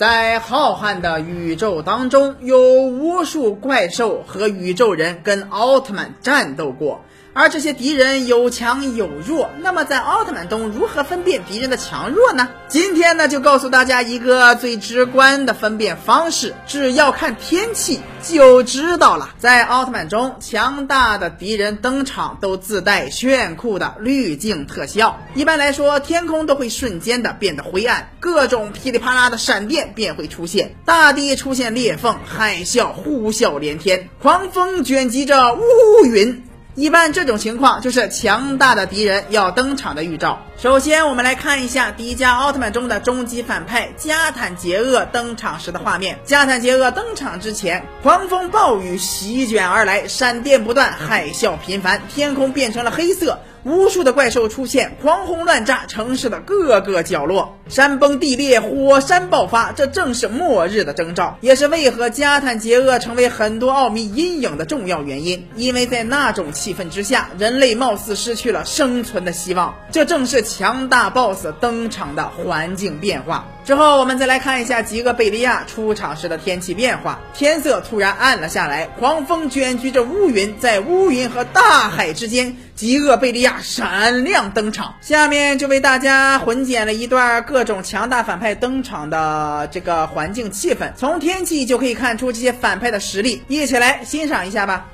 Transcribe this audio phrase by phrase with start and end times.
[0.00, 7.04] 在浩瀚的宇宙当中，有无数怪兽和宇宙人跟奥特曼战斗过。
[7.32, 12.48] 而这些敌人有强有弱，那么在奥特曼中如何分辨敌人的强弱呢？
[12.68, 19.30] 今天呢，就告诉大家一个最直观的分辨方式，只要看天气就知道了。
[19.38, 35.60] 在奥特曼中，强大的敌人登场都自带炫酷的滤镜特效，一般来说，天空都会瞬间的变得灰暗，各种噼里啪啦的闪电便会出现，大地出现裂缝，海啸呼啸连天，狂风卷集着乌
[36.06, 36.49] 云。
[36.76, 40.40] 一般这种情况就是强大的敌人要登场的预兆。
[40.56, 46.16] 首先，我们来看一下迪迦奥特曼中的终极反派加坦杰厄登场时的画面。
[46.24, 53.36] 加坦杰厄登场之前，狂风暴雨席卷而来，闪电不断，海啸频繁，天空变成了黑色。
[53.64, 65.46] 无数的怪兽出现，狂轰乱炸城市的各个角落，山崩地裂，火山爆发，这正是末日的征兆，也是为何加坦杰厄成为很多奥秘阴影的重要原因。
[65.56, 73.46] 因为在那种气氛之下，人类貌似失去了生存的希望，这正是强大 BOSS 登场的环境变化。
[73.64, 82.56] 之后，我们再来看一下极恶贝利亚出场时的天气变化，天色突然暗了下来，狂风卷聚着乌云，在乌云和大海之间。
[82.74, 94.86] 极恶贝利亚闪亮登场，下面就为大家混剪了一段各种强大反派登场的这个环境气氛，从天气就可以看出这些反派的实力，一起来欣赏一下吧。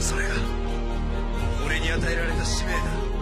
[0.00, 0.34] それが
[1.66, 3.19] 俺に与えられた使命だ。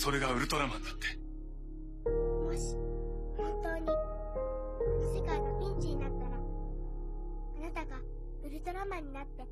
[0.00, 1.08] それがウルトラマンだって。
[2.08, 2.74] もし
[3.36, 3.84] 本当に
[5.12, 6.40] 世界がピンチになったらあ
[7.60, 8.00] なたが
[8.42, 9.44] ウルトラマンになって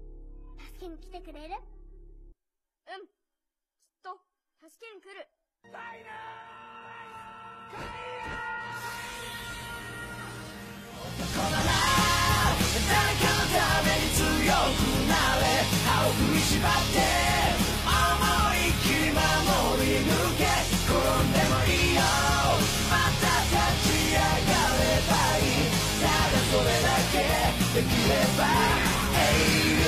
[0.73, 1.55] 助けに来てくれる？
[2.89, 3.05] うん。
[3.05, 4.17] きっと
[4.65, 5.29] 助けに来る。
[5.65, 6.17] ファイナー。
[12.89, 14.81] 誰かのために強く
[15.13, 15.13] な
[15.45, 15.61] れ。
[15.85, 17.05] 歯を食いしばって
[28.37, 28.45] by
[29.15, 29.88] 80.